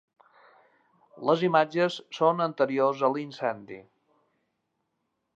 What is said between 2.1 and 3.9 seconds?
són anteriors a l'incendi.